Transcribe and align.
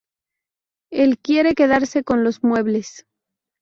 Él 0.91 1.19
quiere 1.19 1.53
quedarse 1.53 2.03
con 2.03 2.23
los 2.23 2.43
muebles. 2.43 3.05